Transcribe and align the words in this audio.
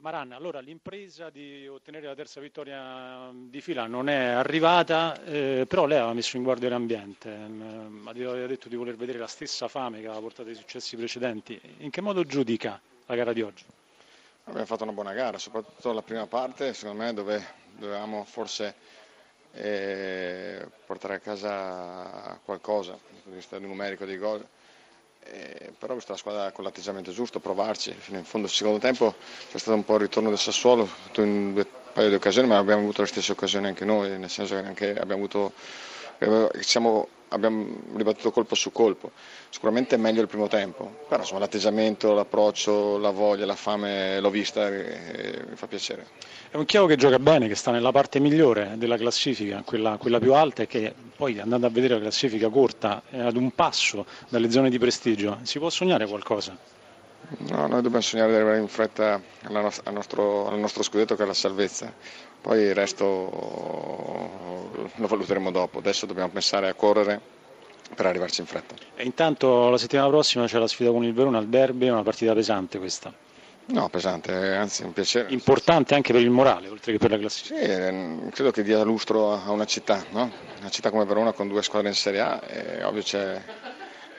Maran, 0.00 0.32
allora 0.32 0.60
l'impresa 0.60 1.28
di 1.28 1.68
ottenere 1.68 2.06
la 2.06 2.14
terza 2.14 2.40
vittoria 2.40 3.30
di 3.34 3.60
fila 3.60 3.86
non 3.86 4.08
è 4.08 4.28
arrivata, 4.28 5.22
eh, 5.24 5.66
però 5.68 5.84
lei 5.84 5.98
aveva 5.98 6.14
messo 6.14 6.38
in 6.38 6.42
guardia 6.42 6.70
l'ambiente, 6.70 7.28
eh, 7.28 8.08
aveva 8.08 8.46
detto 8.46 8.70
di 8.70 8.76
voler 8.76 8.96
vedere 8.96 9.18
la 9.18 9.26
stessa 9.26 9.68
fame 9.68 10.00
che 10.00 10.06
aveva 10.06 10.22
portato 10.22 10.48
ai 10.48 10.54
successi 10.54 10.96
precedenti. 10.96 11.60
In 11.78 11.90
che 11.90 12.00
modo 12.00 12.24
giudica 12.24 12.80
la 13.04 13.14
gara 13.14 13.34
di 13.34 13.42
oggi? 13.42 13.64
Abbiamo 14.44 14.64
fatto 14.64 14.84
una 14.84 14.92
buona 14.92 15.12
gara, 15.12 15.36
soprattutto 15.36 15.92
la 15.92 16.02
prima 16.02 16.26
parte, 16.26 16.72
secondo 16.72 17.02
me, 17.02 17.12
dove 17.12 17.44
dovevamo 17.76 18.24
forse 18.24 18.74
eh, 19.52 20.66
portare 20.86 21.16
a 21.16 21.18
casa 21.18 22.40
qualcosa 22.42 22.92
dal 22.92 23.00
punto 23.00 23.28
di 23.28 23.34
vista 23.34 23.58
numerico 23.58 24.06
dei 24.06 24.16
gol 24.16 24.46
eh, 25.24 25.72
però 25.78 25.92
questa 25.92 26.10
è 26.10 26.14
la 26.14 26.18
squadra 26.18 26.52
con 26.52 26.64
l'atteggiamento 26.64 27.12
giusto, 27.12 27.40
provarci, 27.40 27.92
fino 27.92 28.18
in 28.18 28.24
fondo 28.24 28.48
secondo 28.48 28.78
tempo 28.78 29.14
c'è 29.50 29.58
stato 29.58 29.76
un 29.76 29.84
po' 29.84 29.94
il 29.94 30.00
ritorno 30.00 30.28
del 30.28 30.38
Sassuolo 30.38 30.88
in 31.16 31.52
un 31.54 31.66
paio 31.92 32.08
di 32.08 32.14
occasioni, 32.14 32.48
ma 32.48 32.58
abbiamo 32.58 32.82
avuto 32.82 33.02
le 33.02 33.08
stesse 33.08 33.32
occasioni 33.32 33.66
anche 33.66 33.84
noi, 33.84 34.18
nel 34.18 34.30
senso 34.30 34.60
che 34.74 34.90
abbiamo 34.90 35.24
avuto 35.24 35.52
siamo, 36.60 37.08
abbiamo 37.30 37.66
ribattuto 37.94 38.30
colpo 38.30 38.54
su 38.54 38.70
colpo. 38.72 39.10
Sicuramente 39.48 39.94
è 39.94 39.98
meglio 39.98 40.20
il 40.22 40.28
primo 40.28 40.48
tempo, 40.48 40.98
però 41.08 41.20
insomma, 41.20 41.40
l'atteggiamento, 41.40 42.12
l'approccio, 42.12 42.98
la 42.98 43.10
voglia, 43.10 43.46
la 43.46 43.56
fame 43.56 44.20
l'ho 44.20 44.30
vista 44.30 44.68
e, 44.68 45.44
mi 45.48 45.56
fa 45.56 45.66
piacere. 45.66 46.06
È 46.50 46.56
un 46.56 46.64
Chievo 46.64 46.86
che 46.86 46.96
gioca 46.96 47.18
bene, 47.18 47.48
che 47.48 47.54
sta 47.54 47.70
nella 47.70 47.92
parte 47.92 48.20
migliore 48.20 48.72
della 48.76 48.96
classifica, 48.96 49.62
quella, 49.64 49.96
quella 49.98 50.18
più 50.18 50.34
alta 50.34 50.62
e 50.62 50.66
che 50.66 50.94
poi 51.16 51.38
andando 51.38 51.66
a 51.66 51.70
vedere 51.70 51.94
la 51.94 52.00
classifica 52.00 52.48
corta 52.48 53.02
è 53.08 53.18
ad 53.18 53.36
un 53.36 53.50
passo 53.52 54.06
dalle 54.28 54.50
zone 54.50 54.70
di 54.70 54.78
prestigio. 54.78 55.38
Si 55.42 55.58
può 55.58 55.70
sognare 55.70 56.06
qualcosa? 56.06 56.78
No, 57.38 57.66
noi 57.68 57.80
dobbiamo 57.82 58.00
sognare 58.00 58.30
di 58.30 58.36
arrivare 58.36 58.58
in 58.58 58.66
fretta 58.66 59.20
al 59.44 59.92
nostro, 59.92 60.48
al 60.48 60.58
nostro 60.58 60.82
scudetto 60.82 61.14
che 61.14 61.22
è 61.22 61.26
la 61.26 61.32
salvezza, 61.34 61.92
poi 62.40 62.62
il 62.62 62.74
resto 62.74 63.06
lo 64.94 65.06
valuteremo 65.06 65.50
dopo, 65.52 65.78
adesso 65.78 66.06
dobbiamo 66.06 66.30
pensare 66.30 66.68
a 66.68 66.74
correre 66.74 67.20
per 67.94 68.06
arrivarci 68.06 68.40
in 68.40 68.46
fretta. 68.46 68.74
E 68.96 69.04
intanto 69.04 69.68
la 69.68 69.78
settimana 69.78 70.08
prossima 70.08 70.46
c'è 70.46 70.58
la 70.58 70.66
sfida 70.66 70.90
con 70.90 71.04
il 71.04 71.14
Verona 71.14 71.38
al 71.38 71.46
derby, 71.46 71.86
è 71.86 71.90
una 71.90 72.02
partita 72.02 72.32
pesante 72.34 72.78
questa. 72.78 73.12
No, 73.66 73.88
pesante, 73.88 74.32
anzi 74.56 74.82
un 74.82 74.92
piacere. 74.92 75.30
Importante 75.32 75.94
anche 75.94 76.12
per 76.12 76.22
il 76.22 76.30
morale, 76.30 76.68
oltre 76.68 76.90
che 76.92 76.98
per 76.98 77.10
la 77.10 77.18
classifica. 77.18 77.54
Sì, 77.60 77.70
ehm, 77.70 78.30
credo 78.30 78.50
che 78.50 78.64
dia 78.64 78.82
lustro 78.82 79.32
a 79.32 79.50
una 79.52 79.64
città, 79.66 80.04
no? 80.10 80.30
una 80.58 80.70
città 80.70 80.90
come 80.90 81.04
Verona 81.04 81.30
con 81.32 81.46
due 81.46 81.62
squadre 81.62 81.88
in 81.88 81.94
Serie 81.94 82.20
A, 82.20 82.40
e 82.44 82.82
ovvio 82.82 83.02
c'è 83.02 83.40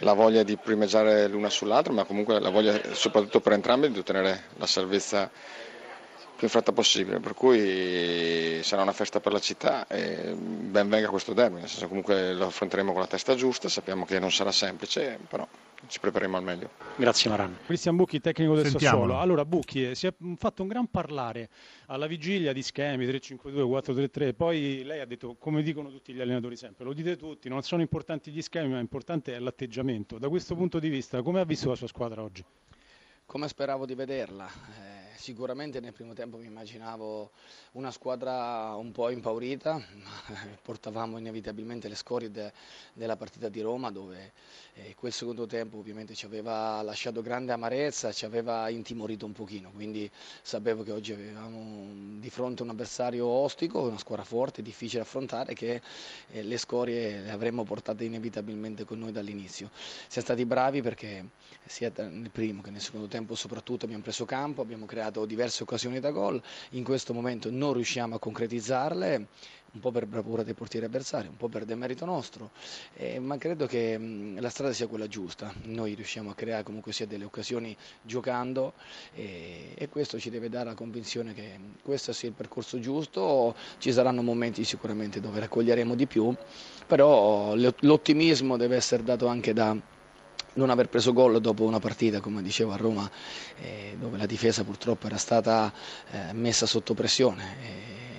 la 0.00 0.12
voglia 0.12 0.42
di 0.42 0.56
primeggiare 0.56 1.26
l'una 1.28 1.50
sull'altra, 1.50 1.92
ma 1.92 2.04
comunque 2.04 2.38
la 2.40 2.50
voglia 2.50 2.80
soprattutto 2.94 3.40
per 3.40 3.52
entrambi 3.52 3.90
di 3.90 3.98
ottenere 3.98 4.44
la 4.56 4.66
salvezza 4.66 5.30
più 5.30 6.46
in 6.46 6.52
fretta 6.52 6.70
possibile, 6.72 7.18
per 7.18 7.34
cui 7.34 8.60
sarà 8.62 8.82
una 8.82 8.92
festa 8.92 9.18
per 9.18 9.32
la 9.32 9.40
città 9.40 9.86
e 9.88 10.34
ben 10.36 10.88
venga 10.88 11.08
questo 11.08 11.32
derby, 11.32 11.58
nel 11.58 11.68
senso 11.68 11.88
comunque 11.88 12.32
lo 12.32 12.46
affronteremo 12.46 12.92
con 12.92 13.00
la 13.00 13.08
testa 13.08 13.34
giusta, 13.34 13.68
sappiamo 13.68 14.04
che 14.04 14.20
non 14.20 14.30
sarà 14.30 14.52
semplice, 14.52 15.18
però 15.28 15.46
ci 15.88 15.98
prepareremo 16.00 16.36
al 16.36 16.42
meglio. 16.42 16.70
Grazie 16.96 17.30
Maran. 17.30 17.56
Cristian 17.64 17.96
Bucchi, 17.96 18.20
tecnico 18.20 18.54
del 18.54 18.66
Sentiamolo. 18.66 19.02
Sassuolo. 19.02 19.20
Allora 19.20 19.44
Bucchi, 19.44 19.94
si 19.94 20.06
è 20.06 20.14
fatto 20.36 20.62
un 20.62 20.68
gran 20.68 20.86
parlare 20.86 21.48
alla 21.86 22.06
vigilia 22.06 22.52
di 22.52 22.62
schemi 22.62 23.06
3-5-2, 23.06 24.08
4-3-3, 24.10 24.34
poi 24.34 24.82
lei 24.84 25.00
ha 25.00 25.06
detto, 25.06 25.34
come 25.36 25.62
dicono 25.62 25.90
tutti 25.90 26.12
gli 26.12 26.20
allenatori 26.20 26.56
sempre, 26.56 26.84
lo 26.84 26.92
dite 26.92 27.16
tutti, 27.16 27.48
non 27.48 27.62
sono 27.62 27.82
importanti 27.82 28.30
gli 28.30 28.42
schemi, 28.42 28.72
ma 28.72 28.78
importante 28.78 29.34
è 29.34 29.38
l'atteggiamento. 29.38 30.18
Da 30.18 30.28
questo 30.28 30.54
punto 30.54 30.78
di 30.78 30.88
vista, 30.88 31.22
come 31.22 31.40
ha 31.40 31.44
visto 31.44 31.68
la 31.68 31.76
sua 31.76 31.88
squadra 31.88 32.22
oggi? 32.22 32.44
Come 33.26 33.48
speravo 33.48 33.84
di 33.84 33.94
vederla. 33.94 34.46
Eh 34.46 35.07
sicuramente 35.18 35.80
nel 35.80 35.92
primo 35.92 36.12
tempo 36.14 36.36
mi 36.36 36.46
immaginavo 36.46 37.30
una 37.72 37.90
squadra 37.90 38.74
un 38.76 38.92
po' 38.92 39.10
impaurita, 39.10 39.72
ma 39.74 40.46
portavamo 40.62 41.18
inevitabilmente 41.18 41.88
le 41.88 41.96
scorie 41.96 42.30
de, 42.30 42.52
della 42.92 43.16
partita 43.16 43.48
di 43.48 43.60
Roma 43.60 43.90
dove 43.90 44.32
eh, 44.74 44.94
quel 44.94 45.12
secondo 45.12 45.46
tempo 45.46 45.76
ovviamente 45.78 46.14
ci 46.14 46.24
aveva 46.24 46.80
lasciato 46.82 47.20
grande 47.20 47.52
amarezza, 47.52 48.12
ci 48.12 48.24
aveva 48.24 48.68
intimorito 48.68 49.26
un 49.26 49.32
pochino, 49.32 49.70
quindi 49.72 50.08
sapevo 50.42 50.82
che 50.84 50.92
oggi 50.92 51.12
avevamo 51.12 52.18
di 52.20 52.30
fronte 52.30 52.62
un 52.62 52.70
avversario 52.70 53.26
ostico, 53.26 53.80
una 53.80 53.98
squadra 53.98 54.24
forte, 54.24 54.62
difficile 54.62 55.02
da 55.02 55.06
affrontare, 55.06 55.54
che 55.54 55.82
eh, 56.30 56.42
le 56.42 56.56
scorie 56.58 57.20
le 57.20 57.30
avremmo 57.30 57.64
portate 57.64 58.04
inevitabilmente 58.04 58.84
con 58.84 58.98
noi 59.00 59.10
dall'inizio. 59.12 59.70
Siamo 59.72 60.26
stati 60.26 60.44
bravi 60.46 60.80
perché 60.80 61.26
sia 61.66 61.90
nel 61.96 62.30
primo 62.30 62.62
che 62.62 62.70
nel 62.70 62.80
secondo 62.80 63.08
tempo 63.08 63.34
soprattutto 63.34 63.84
abbiamo 63.84 64.02
preso 64.02 64.24
campo, 64.24 64.62
abbiamo 64.62 64.86
creato 64.86 65.07
creato 65.08 65.24
diverse 65.24 65.62
occasioni 65.62 66.00
da 66.00 66.10
gol, 66.10 66.40
in 66.70 66.84
questo 66.84 67.14
momento 67.14 67.50
non 67.50 67.72
riusciamo 67.72 68.16
a 68.16 68.18
concretizzarle, 68.18 69.26
un 69.70 69.80
po' 69.80 69.90
per 69.90 70.06
bravura 70.06 70.42
dei 70.42 70.54
portieri 70.54 70.86
avversari, 70.86 71.28
un 71.28 71.36
po' 71.36 71.48
per 71.48 71.64
demerito 71.64 72.04
nostro, 72.04 72.50
eh, 72.94 73.18
ma 73.18 73.36
credo 73.38 73.66
che 73.66 73.96
mh, 73.98 74.40
la 74.40 74.48
strada 74.48 74.72
sia 74.72 74.86
quella 74.86 75.06
giusta. 75.08 75.52
Noi 75.64 75.94
riusciamo 75.94 76.30
a 76.30 76.34
creare 76.34 76.62
comunque 76.62 76.92
sia 76.92 77.06
delle 77.06 77.24
occasioni 77.24 77.76
giocando 78.02 78.74
e, 79.14 79.74
e 79.76 79.88
questo 79.88 80.18
ci 80.18 80.30
deve 80.30 80.48
dare 80.48 80.66
la 80.66 80.74
convinzione 80.74 81.34
che 81.34 81.58
questo 81.82 82.12
sia 82.12 82.28
il 82.28 82.34
percorso 82.34 82.78
giusto. 82.80 83.54
Ci 83.78 83.92
saranno 83.92 84.22
momenti 84.22 84.64
sicuramente 84.64 85.20
dove 85.20 85.40
raccoglieremo 85.40 85.94
di 85.94 86.06
più, 86.06 86.34
però 86.86 87.54
l'ottimismo 87.54 88.56
deve 88.56 88.76
essere 88.76 89.02
dato 89.02 89.26
anche 89.26 89.52
da 89.52 89.76
non 90.58 90.70
aver 90.70 90.88
preso 90.88 91.12
gol 91.12 91.40
dopo 91.40 91.64
una 91.64 91.78
partita, 91.78 92.20
come 92.20 92.42
dicevo 92.42 92.72
a 92.72 92.76
Roma, 92.76 93.08
eh, 93.62 93.96
dove 93.98 94.18
la 94.18 94.26
difesa 94.26 94.64
purtroppo 94.64 95.06
era 95.06 95.16
stata 95.16 95.72
eh, 96.10 96.32
messa 96.34 96.66
sotto 96.66 96.94
pressione. 96.94 97.56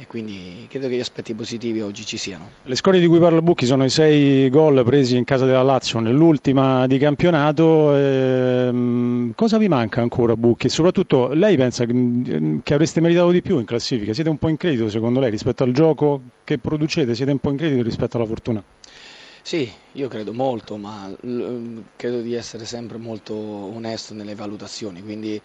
E 0.00 0.06
quindi 0.06 0.66
credo 0.68 0.88
che 0.88 0.96
gli 0.96 1.00
aspetti 1.00 1.32
positivi 1.32 1.80
oggi 1.80 2.04
ci 2.04 2.16
siano. 2.16 2.50
Le 2.64 2.74
scorie 2.74 3.00
di 3.00 3.06
cui 3.06 3.18
parla 3.18 3.40
Bucchi 3.40 3.66
sono 3.66 3.84
i 3.84 3.90
sei 3.90 4.50
gol 4.50 4.82
presi 4.84 5.16
in 5.16 5.24
casa 5.24 5.44
della 5.44 5.62
Lazio 5.62 6.00
nell'ultima 6.00 6.86
di 6.86 6.98
campionato. 6.98 7.94
Ehm, 7.96 9.32
cosa 9.34 9.58
vi 9.58 9.68
manca 9.68 10.00
ancora 10.00 10.36
Bucchi? 10.36 10.68
Soprattutto 10.68 11.28
lei 11.28 11.56
pensa 11.56 11.84
che, 11.84 12.60
che 12.62 12.74
avreste 12.74 13.00
meritato 13.00 13.30
di 13.30 13.42
più 13.42 13.58
in 13.58 13.64
classifica? 13.64 14.12
Siete 14.12 14.28
un 14.28 14.38
po' 14.38 14.48
in 14.48 14.56
credito 14.56 14.90
secondo 14.90 15.20
lei 15.20 15.30
rispetto 15.30 15.62
al 15.62 15.72
gioco 15.72 16.20
che 16.44 16.58
producete? 16.58 17.14
Siete 17.14 17.30
un 17.30 17.38
po' 17.38 17.50
in 17.50 17.56
credito 17.56 17.82
rispetto 17.82 18.16
alla 18.16 18.26
fortuna? 18.26 18.62
Sì, 19.42 19.70
io 19.92 20.08
credo 20.08 20.32
molto, 20.32 20.76
ma 20.76 21.14
credo 21.96 22.20
di 22.20 22.34
essere 22.34 22.64
sempre 22.64 22.96
molto 22.98 23.34
onesto 23.34 24.14
nelle 24.14 24.34
valutazioni, 24.34 25.02
quindi 25.02 25.40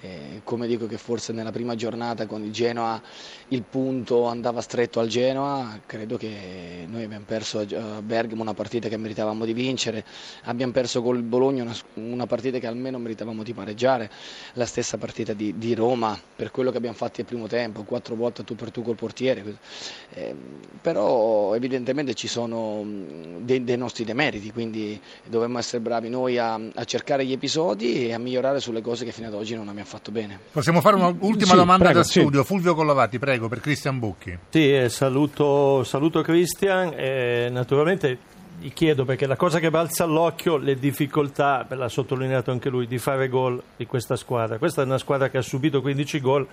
eh, 0.00 0.40
come 0.42 0.66
dico 0.66 0.86
che 0.86 0.96
forse 0.96 1.32
nella 1.32 1.50
prima 1.50 1.74
giornata 1.74 2.26
con 2.26 2.42
il 2.42 2.50
Genoa 2.50 3.00
il 3.48 3.62
punto 3.62 4.26
andava 4.26 4.60
stretto 4.62 5.00
al 5.00 5.08
Genoa, 5.08 5.80
credo 5.84 6.16
che 6.16 6.86
noi 6.88 7.04
abbiamo 7.04 7.24
perso 7.26 7.58
a 7.58 8.00
Bergamo 8.00 8.42
una 8.42 8.54
partita 8.54 8.88
che 8.88 8.96
meritavamo 8.96 9.44
di 9.44 9.52
vincere, 9.52 10.04
abbiamo 10.44 10.72
perso 10.72 11.02
col 11.02 11.22
Bologna 11.22 11.62
una, 11.62 11.76
una 11.94 12.26
partita 12.26 12.58
che 12.58 12.66
almeno 12.66 12.98
meritavamo 12.98 13.42
di 13.42 13.52
pareggiare, 13.52 14.10
la 14.54 14.66
stessa 14.66 14.96
partita 14.96 15.34
di, 15.34 15.58
di, 15.58 15.74
Roma 15.74 16.18
per 16.36 16.50
quello 16.50 16.70
che 16.70 16.78
abbiamo 16.78 16.96
fatto 16.96 17.20
il 17.20 17.26
primo 17.26 17.46
tempo, 17.46 17.82
quattro 17.82 18.14
volte 18.14 18.44
tu 18.44 18.54
per 18.54 18.70
tu 18.70 18.82
col 18.82 18.96
portiere, 18.96 19.58
eh, 20.14 20.34
però 20.80 21.54
evidentemente 21.54 22.14
ci 22.14 22.28
sono 22.28 22.82
dei, 23.40 23.62
dei 23.62 23.76
demeriti, 24.04 24.52
quindi 24.52 25.00
dovremmo 25.26 25.58
essere 25.58 25.80
bravi 25.80 26.08
noi 26.08 26.38
a, 26.38 26.54
a, 26.54 26.84
cercare 26.84 27.24
gli 27.24 27.32
episodi 27.32 28.06
e 28.06 28.14
a 28.14 28.18
migliorare 28.18 28.60
sulle 28.60 28.80
cose 28.80 29.04
che 29.04 29.12
fino 29.12 29.26
ad 29.26 29.34
oggi 29.34 29.54
non 29.54 29.68
abbiamo 29.68 29.88
fatto 29.88 30.10
bene. 30.10 30.38
Possiamo 30.52 30.80
fare 30.80 30.96
un'ultima 30.96 31.50
sì, 31.50 31.56
domanda 31.56 31.84
prego, 31.84 31.98
da 31.98 32.04
studio, 32.04 32.40
sì. 32.40 32.46
Fulvio 32.46 32.74
Collavati, 32.74 33.18
prego, 33.18 33.48
per 33.48 33.60
Cristian 33.60 33.98
Bucchi. 33.98 34.38
Sì, 34.48 34.74
eh, 34.74 34.88
saluto, 34.88 35.84
saluto 35.84 36.22
Cristian 36.22 36.92
e 36.96 37.48
naturalmente 37.50 38.18
gli 38.60 38.72
chiedo 38.72 39.04
perché 39.04 39.26
la 39.26 39.36
cosa 39.36 39.58
che 39.58 39.70
balza 39.70 40.04
all'occhio 40.04 40.56
le 40.56 40.78
difficoltà, 40.78 41.66
l'ha 41.68 41.88
sottolineato 41.88 42.50
anche 42.50 42.68
lui, 42.68 42.86
di 42.86 42.98
fare 42.98 43.28
gol 43.28 43.62
di 43.76 43.86
questa 43.86 44.16
squadra. 44.16 44.58
Questa 44.58 44.82
è 44.82 44.84
una 44.84 44.98
squadra 44.98 45.30
che 45.30 45.38
ha 45.38 45.42
subito 45.42 45.80
15 45.80 46.20
gol 46.20 46.46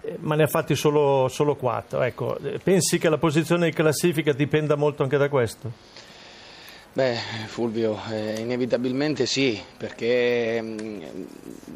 eh, 0.00 0.16
ma 0.20 0.34
ne 0.34 0.44
ha 0.44 0.46
fatti 0.46 0.74
solo, 0.74 1.28
solo 1.28 1.56
4. 1.56 2.02
Ecco, 2.02 2.38
eh, 2.38 2.58
pensi 2.62 2.98
che 2.98 3.08
la 3.08 3.18
posizione 3.18 3.66
di 3.66 3.72
classifica 3.72 4.32
dipenda 4.32 4.76
molto 4.76 5.02
anche 5.02 5.16
da 5.16 5.28
questo? 5.28 5.70
Beh, 6.90 7.16
Fulvio, 7.46 7.96
eh, 8.10 8.40
inevitabilmente 8.40 9.24
sì, 9.24 9.60
perché 9.76 10.60
mh, 10.60 10.82
mm, 10.82 11.02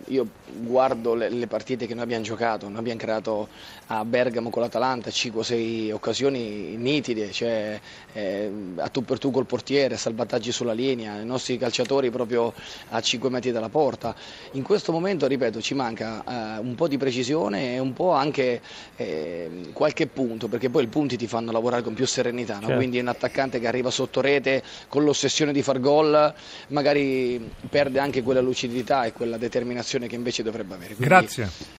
io 0.06 0.26
guardo 0.54 1.14
le, 1.14 1.28
le, 1.28 1.46
partite 1.46 1.86
che 1.86 1.94
noi 1.94 2.02
abbiamo 2.02 2.24
giocato, 2.24 2.68
noi 2.68 2.78
abbiamo 2.78 2.98
creato 2.98 3.48
a 3.86 4.04
Bergamo 4.04 4.50
con 4.50 4.62
l'Atalanta 4.62 5.10
5-6 5.10 5.92
occasioni 5.92 6.76
nitide, 6.76 7.30
cioè 7.30 7.78
eh, 8.12 8.52
a 8.76 8.88
tu 8.88 9.04
per 9.04 9.18
tu 9.18 9.30
col 9.30 9.46
portiere, 9.46 9.96
salvataggi 9.96 10.50
sulla 10.50 10.72
linea, 10.72 11.20
i 11.20 11.24
nostri 11.24 11.56
calciatori 11.56 12.10
proprio 12.10 12.52
a 12.88 13.00
5 13.00 13.30
metri 13.30 13.52
dalla 13.52 13.68
porta. 13.68 14.14
In 14.52 14.62
questo 14.62 14.92
momento, 14.92 15.26
ripeto, 15.26 15.60
ci 15.60 15.74
manca 15.74 16.56
eh, 16.56 16.58
un 16.58 16.74
po' 16.74 16.88
di 16.88 16.96
precisione 16.96 17.74
e 17.74 17.78
un 17.78 17.92
po' 17.92 18.10
anche 18.12 18.60
eh, 18.96 19.70
qualche 19.72 20.06
punto, 20.06 20.48
perché 20.48 20.68
poi 20.68 20.84
i 20.84 20.88
punti 20.88 21.16
ti 21.16 21.26
fanno 21.26 21.52
lavorare 21.52 21.82
con 21.82 21.94
più 21.94 22.06
serenità, 22.06 22.54
no? 22.54 22.60
certo. 22.62 22.76
quindi 22.76 22.98
un 22.98 23.08
attaccante 23.08 23.60
che 23.60 23.66
arriva 23.68 23.90
sotto 23.90 24.20
rete 24.20 24.62
con 25.02 25.04
l'ossessione 25.04 25.52
di 25.52 25.62
far 25.62 25.80
gol 25.80 26.32
magari 26.68 27.50
perde 27.68 27.98
anche 27.98 28.22
quella 28.22 28.40
lucidità 28.40 29.04
e 29.04 29.12
quella 29.12 29.36
determinazione 29.36 30.06
che 30.06 30.14
invece 30.14 30.42
dovrebbe 30.42 30.74
avere. 30.74 30.94
Quindi, 30.94 31.14
Grazie. 31.14 31.50